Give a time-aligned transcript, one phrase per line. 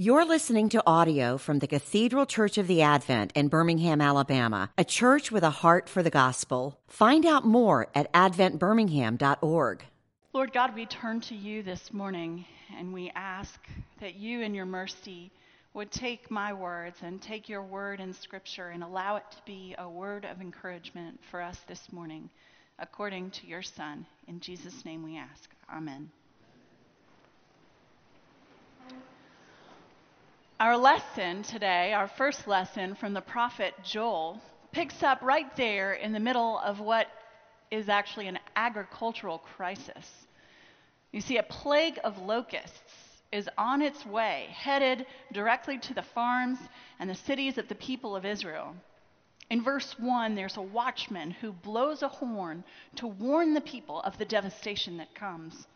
[0.00, 4.84] You're listening to audio from the Cathedral Church of the Advent in Birmingham, Alabama, a
[4.84, 6.78] church with a heart for the gospel.
[6.86, 9.82] Find out more at adventbirmingham.org.
[10.32, 12.44] Lord God, we turn to you this morning
[12.78, 13.58] and we ask
[13.98, 15.32] that you, in your mercy,
[15.74, 19.74] would take my words and take your word in Scripture and allow it to be
[19.78, 22.30] a word of encouragement for us this morning,
[22.78, 24.06] according to your Son.
[24.28, 25.50] In Jesus' name we ask.
[25.68, 26.08] Amen.
[30.60, 34.40] Our lesson today, our first lesson from the prophet Joel,
[34.72, 37.06] picks up right there in the middle of what
[37.70, 40.26] is actually an agricultural crisis.
[41.12, 46.58] You see, a plague of locusts is on its way, headed directly to the farms
[46.98, 48.74] and the cities of the people of Israel.
[49.50, 52.64] In verse 1, there's a watchman who blows a horn
[52.96, 55.68] to warn the people of the devastation that comes.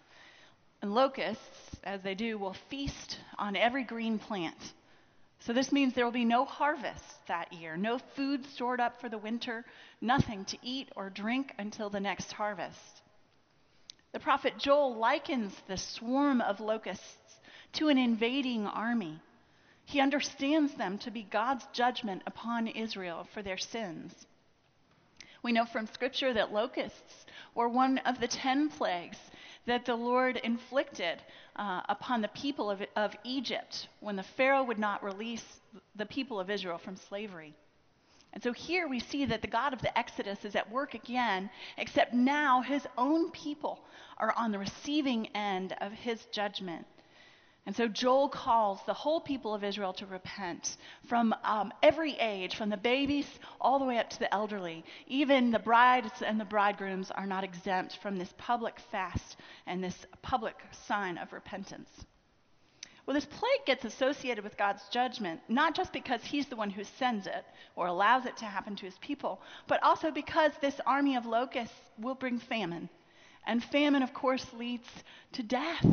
[0.83, 4.73] And locusts, as they do, will feast on every green plant.
[5.39, 9.09] So this means there will be no harvest that year, no food stored up for
[9.09, 9.65] the winter,
[10.01, 13.03] nothing to eat or drink until the next harvest.
[14.13, 17.41] The prophet Joel likens the swarm of locusts
[17.75, 19.21] to an invading army.
[19.85, 24.27] He understands them to be God's judgment upon Israel for their sins.
[25.43, 29.19] We know from Scripture that locusts were one of the ten plagues
[29.67, 31.23] that the Lord inflicted
[31.57, 35.45] uh, upon the people of, of Egypt when the Pharaoh would not release
[35.97, 37.55] the people of Israel from slavery.
[38.33, 41.51] And so here we see that the God of the Exodus is at work again,
[41.77, 43.81] except now his own people
[44.19, 46.87] are on the receiving end of his judgment.
[47.65, 52.57] And so Joel calls the whole people of Israel to repent from um, every age,
[52.57, 53.27] from the babies
[53.61, 54.85] all the way up to the elderly.
[55.07, 60.07] Even the brides and the bridegrooms are not exempt from this public fast and this
[60.23, 61.89] public sign of repentance.
[63.07, 66.85] Well, this plague gets associated with God's judgment, not just because He's the one who
[66.85, 67.45] sends it
[67.77, 71.75] or allows it to happen to His people, but also because this army of locusts
[71.99, 72.89] will bring famine.
[73.47, 74.89] And famine, of course, leads
[75.33, 75.85] to death.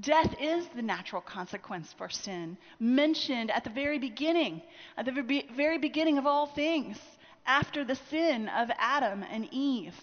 [0.00, 4.60] Death is the natural consequence for sin, mentioned at the very beginning,
[4.96, 6.98] at the very beginning of all things,
[7.46, 9.94] after the sin of Adam and Eve.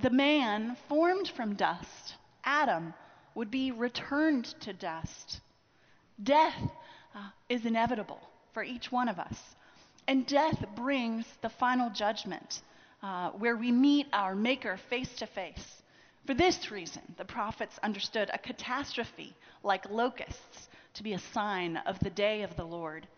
[0.00, 2.94] The man formed from dust, Adam,
[3.34, 5.40] would be returned to dust.
[6.22, 6.58] Death
[7.14, 8.20] uh, is inevitable
[8.52, 9.38] for each one of us.
[10.06, 12.62] And death brings the final judgment
[13.02, 15.82] uh, where we meet our Maker face to face.
[16.28, 21.98] For this reason, the prophets understood a catastrophe like locusts to be a sign of
[22.00, 23.08] the day of the Lord.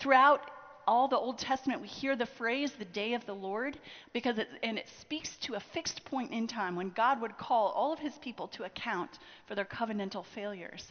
[0.00, 0.50] Throughout
[0.84, 3.78] all the Old Testament, we hear the phrase the day of the Lord
[4.12, 7.68] because it, and it speaks to a fixed point in time when God would call
[7.68, 10.90] all of his people to account for their covenantal failures.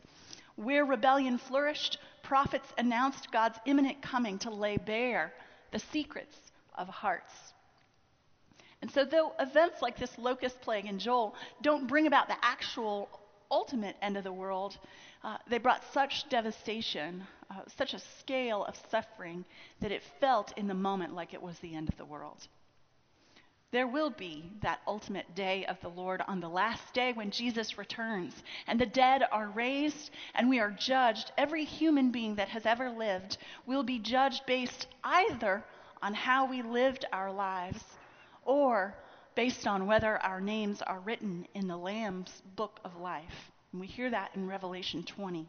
[0.56, 5.34] Where rebellion flourished, prophets announced God's imminent coming to lay bare
[5.72, 6.38] the secrets
[6.75, 7.34] of hearts.
[8.81, 13.09] And so, though events like this locust plague in Joel don't bring about the actual
[13.51, 14.78] ultimate end of the world,
[15.23, 19.44] uh, they brought such devastation, uh, such a scale of suffering,
[19.81, 22.47] that it felt in the moment like it was the end of the world.
[23.72, 27.78] There will be that ultimate day of the Lord on the last day when Jesus
[27.78, 31.31] returns and the dead are raised and we are judged.
[31.38, 33.38] Every human being that has ever lived
[33.68, 35.63] will be judged based either
[36.01, 37.84] on how we lived our lives
[38.45, 38.95] or
[39.35, 43.51] based on whether our names are written in the Lamb's book of life.
[43.72, 45.47] And we hear that in Revelation 20.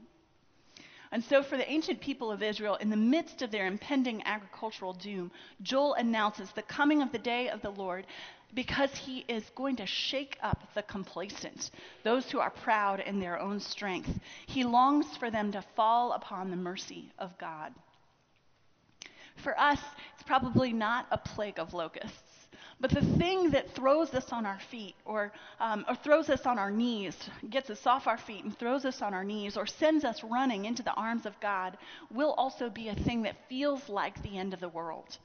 [1.12, 4.92] And so, for the ancient people of Israel, in the midst of their impending agricultural
[4.92, 8.06] doom, Joel announces the coming of the day of the Lord
[8.54, 11.70] because he is going to shake up the complacent,
[12.04, 14.20] those who are proud in their own strength.
[14.46, 17.72] He longs for them to fall upon the mercy of God.
[19.36, 19.80] For us,
[20.14, 22.29] it's probably not a plague of locusts.
[22.80, 26.58] But the thing that throws us on our feet or, um, or throws us on
[26.58, 30.02] our knees, gets us off our feet and throws us on our knees, or sends
[30.02, 31.76] us running into the arms of God,
[32.10, 35.18] will also be a thing that feels like the end of the world.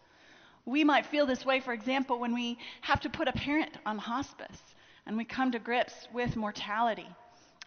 [0.65, 3.99] We might feel this way, for example, when we have to put a parent on
[3.99, 4.75] hospice
[5.05, 7.07] and we come to grips with mortality.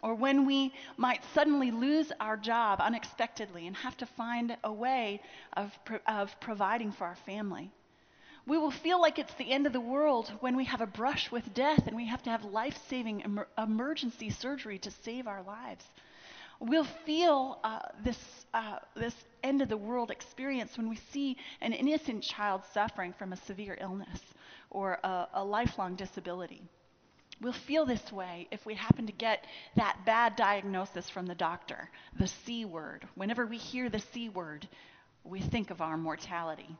[0.03, 5.21] Or when we might suddenly lose our job unexpectedly and have to find a way
[5.53, 5.77] of,
[6.07, 7.71] of providing for our family.
[8.49, 11.31] We will feel like it's the end of the world when we have a brush
[11.31, 15.43] with death and we have to have life saving emer- emergency surgery to save our
[15.43, 15.85] lives.
[16.59, 18.17] We'll feel uh, this,
[18.55, 19.13] uh, this
[19.43, 23.77] end of the world experience when we see an innocent child suffering from a severe
[23.79, 24.19] illness
[24.71, 26.63] or a, a lifelong disability.
[27.41, 29.45] We'll feel this way if we happen to get
[29.75, 33.07] that bad diagnosis from the doctor, the C word.
[33.13, 34.67] Whenever we hear the C word,
[35.23, 36.75] we think of our mortality.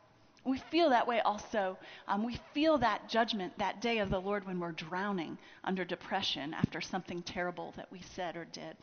[0.45, 1.77] We feel that way also.
[2.07, 6.53] Um, we feel that judgment that day of the Lord when we're drowning under depression
[6.53, 8.77] after something terrible that we said or did.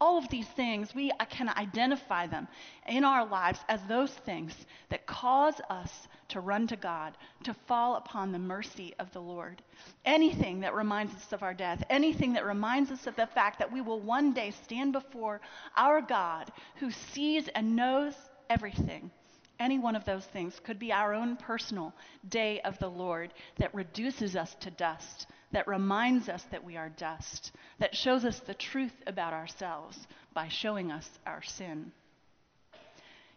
[0.00, 2.48] All of these things, we can identify them
[2.86, 4.52] in our lives as those things
[4.90, 9.62] that cause us to run to God, to fall upon the mercy of the Lord.
[10.04, 13.72] Anything that reminds us of our death, anything that reminds us of the fact that
[13.72, 15.40] we will one day stand before
[15.76, 18.14] our God who sees and knows
[18.50, 19.10] everything.
[19.60, 21.94] Any one of those things could be our own personal
[22.28, 26.88] day of the Lord that reduces us to dust, that reminds us that we are
[26.88, 29.96] dust, that shows us the truth about ourselves
[30.32, 31.92] by showing us our sin.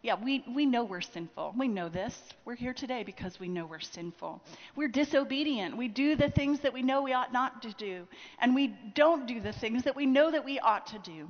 [0.02, 1.56] Yeah, we, we know we're sinful.
[1.58, 2.18] We know this.
[2.46, 4.42] We're here today because we know we're sinful.
[4.76, 5.76] We're disobedient.
[5.76, 8.08] We do the things that we know we ought not to do,
[8.40, 11.28] and we don't do the things that we know that we ought to do.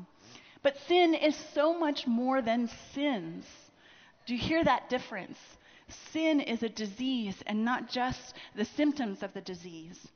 [0.63, 3.45] But sin is so much more than sins.
[4.27, 5.39] Do you hear that difference?
[6.11, 10.07] Sin is a disease and not just the symptoms of the disease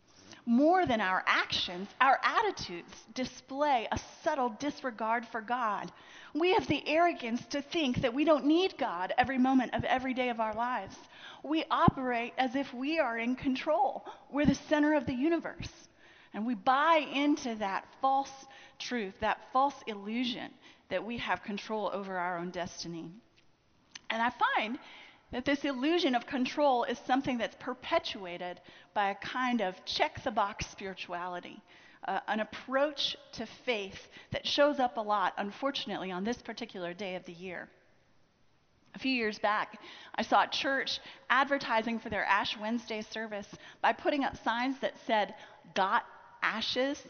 [0.45, 5.91] more than our actions, our attitudes display a subtle disregard for God.
[6.33, 10.13] We have the arrogance to think that we don't need God every moment of every
[10.13, 10.95] day of our lives.
[11.43, 14.05] We operate as if we are in control.
[14.31, 15.71] We're the center of the universe.
[16.33, 18.45] And we buy into that false
[18.79, 20.51] truth, that false illusion
[20.89, 23.11] that we have control over our own destiny.
[24.11, 24.77] And I find
[25.31, 28.59] that this illusion of control is something that's perpetuated
[28.93, 31.61] by a kind of check the box spirituality,
[32.07, 37.15] uh, an approach to faith that shows up a lot, unfortunately, on this particular day
[37.15, 37.69] of the year.
[38.93, 39.79] A few years back,
[40.15, 40.99] I saw a church
[41.29, 43.47] advertising for their Ash Wednesday service
[43.81, 45.33] by putting up signs that said,
[45.73, 46.03] Got
[46.43, 47.01] ashes.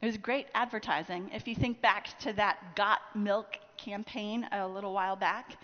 [0.00, 1.30] It was great advertising.
[1.34, 5.56] If you think back to that Got Milk campaign a little while back,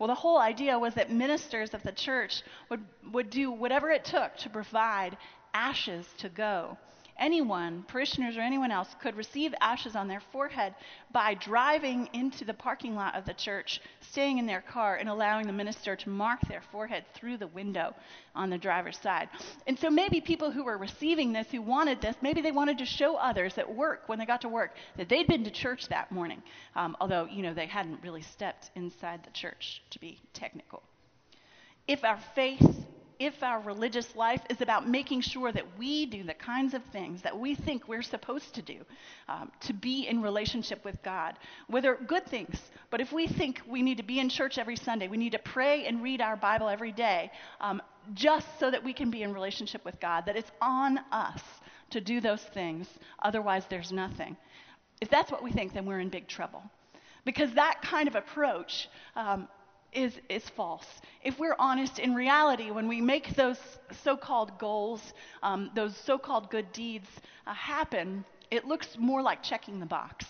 [0.00, 2.82] well, the whole idea was that ministers of the church would,
[3.12, 5.16] would do whatever it took to provide
[5.52, 6.78] ashes to go
[7.20, 10.74] anyone, parishioners or anyone else, could receive ashes on their forehead
[11.12, 15.46] by driving into the parking lot of the church, staying in their car, and allowing
[15.46, 17.94] the minister to mark their forehead through the window
[18.34, 19.28] on the driver's side.
[19.66, 22.86] And so maybe people who were receiving this, who wanted this, maybe they wanted to
[22.86, 26.10] show others at work when they got to work that they'd been to church that
[26.10, 26.42] morning,
[26.74, 30.82] um, although, you know, they hadn't really stepped inside the church, to be technical.
[31.86, 32.86] If our faith
[33.20, 37.20] if our religious life is about making sure that we do the kinds of things
[37.20, 38.78] that we think we're supposed to do
[39.28, 41.34] um, to be in relationship with God,
[41.68, 42.58] whether good things,
[42.88, 45.38] but if we think we need to be in church every Sunday, we need to
[45.38, 47.30] pray and read our Bible every day,
[47.60, 47.82] um,
[48.14, 51.42] just so that we can be in relationship with God, that it's on us
[51.90, 52.88] to do those things,
[53.22, 54.34] otherwise, there's nothing.
[55.02, 56.62] If that's what we think, then we're in big trouble.
[57.26, 59.46] Because that kind of approach um,
[59.92, 60.86] is, is false.
[61.22, 63.58] If we're honest, in reality, when we make those
[64.02, 67.08] so called goals, um, those so called good deeds
[67.46, 70.26] uh, happen, it looks more like checking the box.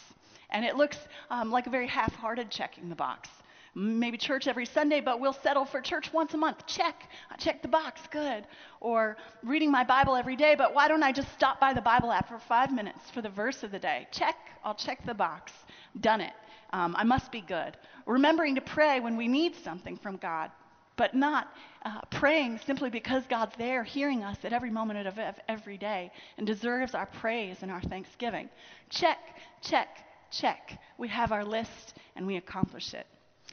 [0.50, 0.98] And it looks
[1.30, 3.28] um, like a very half hearted checking the box.
[3.74, 6.66] Maybe church every Sunday, but we'll settle for church once a month.
[6.66, 7.08] Check.
[7.30, 8.00] I check the box.
[8.10, 8.44] Good.
[8.80, 12.10] Or reading my Bible every day, but why don't I just stop by the Bible
[12.10, 14.08] app for five minutes for the verse of the day?
[14.10, 14.36] Check.
[14.64, 15.52] I'll check the box.
[16.00, 16.32] Done it.
[16.72, 17.76] Um, I must be good.
[18.06, 20.50] Remembering to pray when we need something from God,
[20.96, 21.52] but not
[21.84, 26.46] uh, praying simply because God's there hearing us at every moment of every day and
[26.46, 28.48] deserves our praise and our thanksgiving.
[28.90, 29.18] Check,
[29.62, 29.88] check,
[30.30, 30.78] check.
[30.98, 33.06] We have our list and we accomplish it.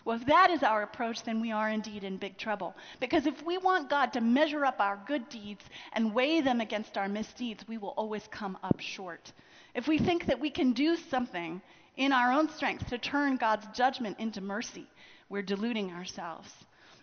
[0.05, 2.75] Well, if that is our approach, then we are indeed in big trouble.
[3.01, 6.97] Because if we want God to measure up our good deeds and weigh them against
[6.97, 9.33] our misdeeds, we will always come up short.
[9.75, 11.61] If we think that we can do something
[11.97, 14.87] in our own strength to turn God's judgment into mercy,
[15.29, 16.53] we're deluding ourselves.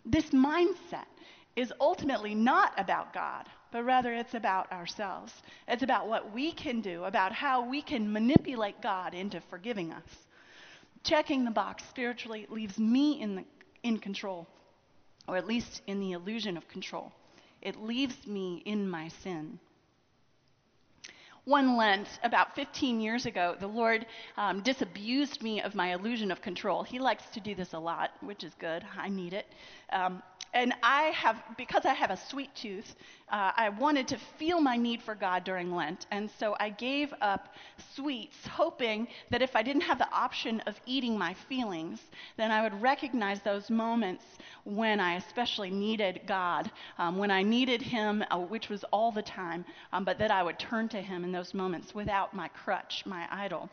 [0.07, 1.07] This mindset
[1.57, 5.33] is ultimately not about God, but rather it's about ourselves.
[5.69, 10.27] It's about what we can do, about how we can manipulate God into forgiving us.
[11.03, 13.45] Checking the box spiritually leaves me in, the,
[13.83, 14.47] in control,
[15.29, 17.13] or at least in the illusion of control.
[17.61, 19.59] It leaves me in my sin
[21.45, 26.41] one Lent, about 15 years ago, the Lord um, disabused me of my illusion of
[26.41, 26.83] control.
[26.83, 28.83] He likes to do this a lot, which is good.
[28.99, 29.47] I need it.
[29.93, 30.23] Um,
[30.55, 32.95] and I have, because I have a sweet tooth,
[33.29, 36.07] uh, I wanted to feel my need for God during Lent.
[36.13, 37.55] And so I gave up
[37.95, 42.01] sweets, hoping that if I didn't have the option of eating my feelings,
[42.37, 44.25] then I would recognize those moments
[44.63, 49.23] when I especially needed God, um, when I needed Him, uh, which was all the
[49.23, 53.05] time, um, but that I would turn to Him in those moments without my crutch,
[53.07, 53.69] my idol.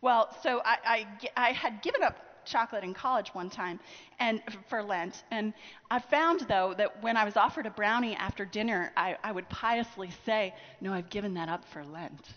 [0.00, 2.16] Well, so I, I, I had given up
[2.48, 3.78] chocolate in college one time
[4.18, 5.24] and for Lent.
[5.30, 5.52] And
[5.90, 9.48] I found though that when I was offered a brownie after dinner, I, I would
[9.48, 12.28] piously say, "No, I've given that up for Lent."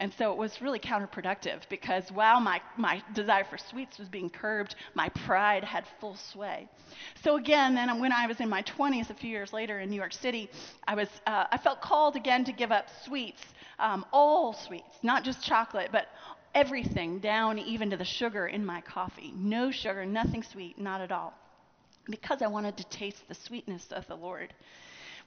[0.00, 4.28] And so it was really counterproductive because while my, my desire for sweets was being
[4.28, 6.68] curbed, my pride had full sway.
[7.22, 9.96] So again, then when I was in my 20s, a few years later in New
[9.96, 10.50] York City,
[10.88, 13.42] I, was, uh, I felt called again to give up sweets,
[13.78, 16.08] um, all sweets, not just chocolate, but
[16.54, 19.32] everything down even to the sugar in my coffee.
[19.36, 21.34] No sugar, nothing sweet, not at all.
[22.08, 24.52] Because I wanted to taste the sweetness of the Lord.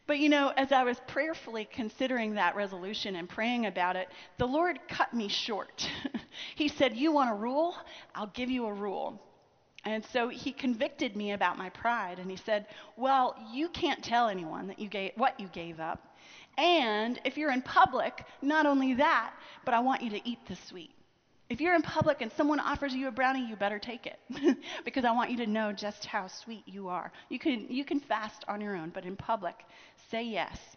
[0.07, 4.07] But you know, as I was prayerfully considering that resolution and praying about it,
[4.37, 5.89] the Lord cut me short.
[6.55, 7.75] he said, You want a rule?
[8.15, 9.21] I'll give you a rule.
[9.83, 14.29] And so he convicted me about my pride and he said, Well, you can't tell
[14.29, 16.15] anyone that you gave, what you gave up.
[16.57, 19.33] And if you're in public, not only that,
[19.65, 20.91] but I want you to eat the sweet.
[21.49, 24.19] If you're in public and someone offers you a brownie, you better take it
[24.85, 27.11] because I want you to know just how sweet you are.
[27.29, 29.55] You can, you can fast on your own, but in public,
[30.11, 30.76] say yes.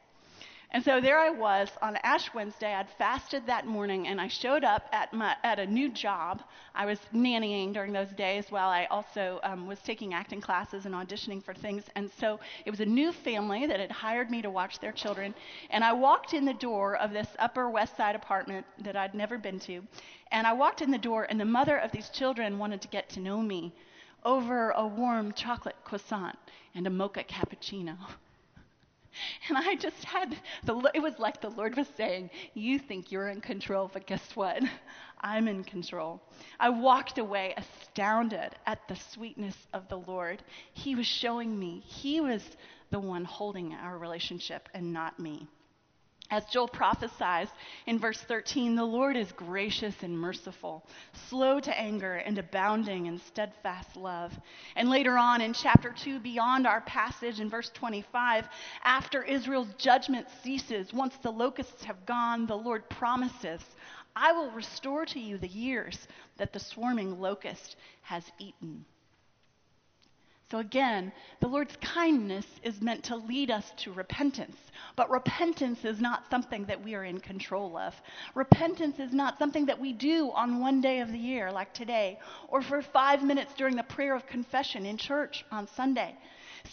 [0.72, 2.72] And so there I was on Ash Wednesday.
[2.72, 6.44] I'd fasted that morning, and I showed up at, my, at a new job.
[6.76, 10.94] I was nannying during those days while I also um, was taking acting classes and
[10.94, 11.82] auditioning for things.
[11.96, 15.34] And so it was a new family that had hired me to watch their children.
[15.70, 19.38] And I walked in the door of this Upper West Side apartment that I'd never
[19.38, 19.82] been to.
[20.30, 23.08] And I walked in the door, and the mother of these children wanted to get
[23.10, 23.74] to know me
[24.24, 26.38] over a warm chocolate croissant
[26.76, 27.96] and a mocha cappuccino.
[29.48, 33.28] And I just had the it was like the Lord was saying, "You think you're
[33.28, 34.62] in control, but guess what?
[35.20, 36.20] I'm in control."
[36.58, 40.42] I walked away astounded at the sweetness of the Lord.
[40.72, 42.56] He was showing me he was
[42.90, 45.46] the one holding our relationship and not me.
[46.30, 47.48] As Joel prophesies
[47.86, 50.86] in verse 13, the Lord is gracious and merciful,
[51.28, 54.38] slow to anger, and abounding in steadfast love.
[54.76, 58.48] And later on in chapter 2, beyond our passage in verse 25,
[58.84, 63.62] after Israel's judgment ceases, once the locusts have gone, the Lord promises,
[64.14, 66.06] I will restore to you the years
[66.36, 68.84] that the swarming locust has eaten.
[70.50, 74.56] So again, the Lord's kindness is meant to lead us to repentance.
[74.96, 77.94] But repentance is not something that we are in control of.
[78.34, 82.18] Repentance is not something that we do on one day of the year, like today,
[82.48, 86.16] or for five minutes during the prayer of confession in church on Sunday.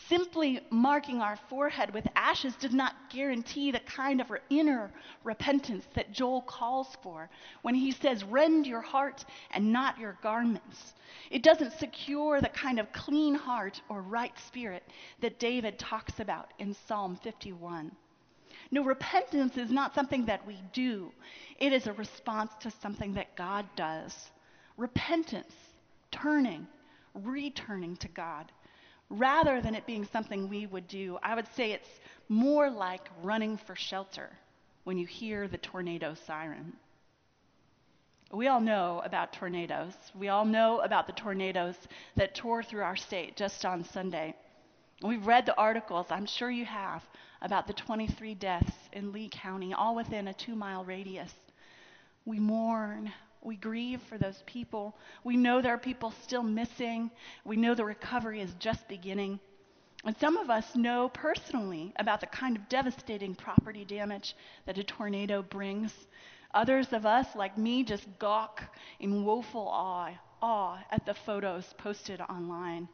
[0.07, 4.91] Simply marking our forehead with ashes does not guarantee the kind of inner
[5.23, 7.29] repentance that Joel calls for
[7.61, 10.93] when he says, Rend your heart and not your garments.
[11.31, 14.83] It doesn't secure the kind of clean heart or right spirit
[15.21, 17.91] that David talks about in Psalm 51.
[18.71, 21.11] No, repentance is not something that we do,
[21.59, 24.31] it is a response to something that God does.
[24.75, 25.53] Repentance,
[26.11, 26.67] turning,
[27.13, 28.51] returning to God.
[29.09, 33.57] Rather than it being something we would do, I would say it's more like running
[33.57, 34.29] for shelter
[34.83, 36.73] when you hear the tornado siren.
[38.31, 39.93] We all know about tornadoes.
[40.13, 41.77] We all know about the tornadoes
[42.15, 44.35] that tore through our state just on Sunday.
[45.01, 47.03] We've read the articles, I'm sure you have,
[47.41, 51.33] about the 23 deaths in Lee County, all within a two mile radius.
[52.25, 53.13] We mourn.
[53.41, 54.97] We grieve for those people.
[55.23, 57.11] We know there are people still missing.
[57.45, 59.39] We know the recovery is just beginning.
[60.03, 64.83] And some of us know personally about the kind of devastating property damage that a
[64.83, 65.93] tornado brings.
[66.53, 68.63] Others of us, like me, just gawk
[68.99, 72.87] in woeful awe, awe at the photos posted online.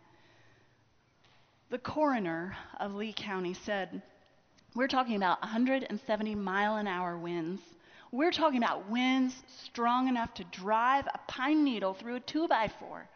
[1.70, 4.02] The coroner of Lee County said,
[4.76, 7.62] We're talking about 170 mile an hour winds.
[8.14, 12.68] We're talking about winds strong enough to drive a pine needle through a 2 by
[12.80, 13.10] 4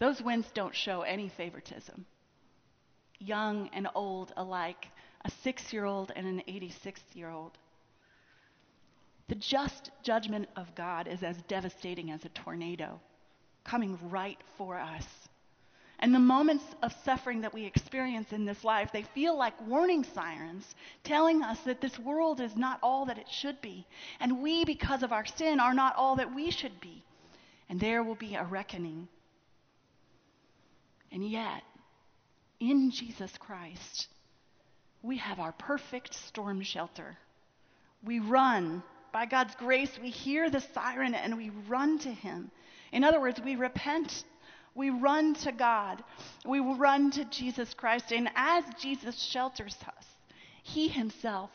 [0.00, 2.04] Those winds don't show any favoritism.
[3.20, 4.88] Young and old alike,
[5.24, 7.56] a six year old and an 86 year old.
[9.28, 12.98] The just judgment of God is as devastating as a tornado
[13.62, 15.06] coming right for us.
[16.02, 20.02] And the moments of suffering that we experience in this life, they feel like warning
[20.02, 23.86] sirens telling us that this world is not all that it should be.
[24.18, 27.04] And we, because of our sin, are not all that we should be.
[27.68, 29.06] And there will be a reckoning.
[31.12, 31.62] And yet,
[32.58, 34.08] in Jesus Christ,
[35.02, 37.16] we have our perfect storm shelter.
[38.02, 38.82] We run.
[39.12, 42.50] By God's grace, we hear the siren and we run to Him.
[42.90, 44.24] In other words, we repent.
[44.74, 46.02] We run to God.
[46.46, 48.12] We run to Jesus Christ.
[48.12, 50.06] And as Jesus shelters us,
[50.62, 51.50] He Himself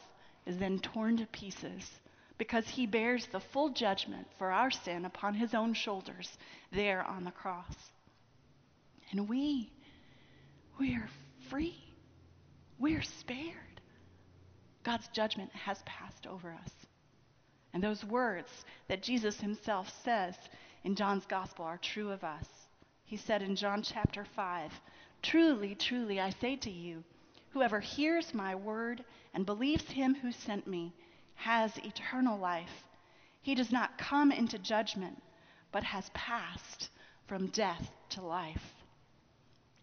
[0.46, 1.90] is then torn to pieces
[2.38, 6.38] because He bears the full judgment for our sin upon His own shoulders
[6.72, 7.76] there on the cross.
[9.12, 9.72] And we,
[10.80, 11.10] we are
[11.50, 11.76] free.
[12.78, 13.56] We are spared.
[14.84, 16.72] God's judgment has passed over us.
[17.74, 18.50] And those words
[18.88, 20.36] that Jesus himself says
[20.84, 22.48] in John's gospel are true of us.
[23.08, 24.82] He said in John chapter 5,
[25.22, 27.06] Truly, truly, I say to you,
[27.52, 30.94] whoever hears my word and believes him who sent me
[31.36, 32.86] has eternal life.
[33.42, 35.24] He does not come into judgment,
[35.72, 36.90] but has passed
[37.28, 38.76] from death to life.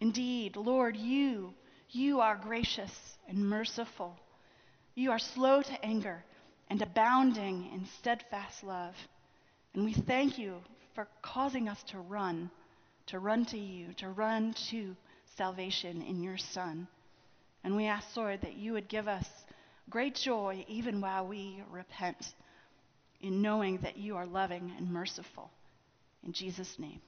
[0.00, 1.54] Indeed, Lord, you,
[1.88, 4.18] you are gracious and merciful.
[4.94, 6.22] You are slow to anger
[6.68, 8.94] and abounding in steadfast love.
[9.72, 10.60] And we thank you
[10.94, 12.50] for causing us to run,
[13.06, 14.96] to run to you, to run to
[15.36, 16.86] salvation in your Son.
[17.62, 19.26] And we ask, Lord, that you would give us
[19.90, 22.34] great joy even while we repent
[23.20, 25.50] in knowing that you are loving and merciful.
[26.24, 27.00] In Jesus' name,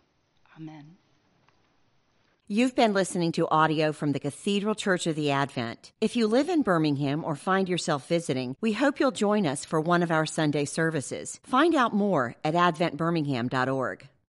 [0.58, 0.96] amen.
[2.48, 5.90] You've been listening to audio from the Cathedral Church of the Advent.
[6.00, 9.80] If you live in Birmingham or find yourself visiting, we hope you'll join us for
[9.80, 11.40] one of our Sunday services.
[11.42, 14.08] Find out more at adventbirmingham.org.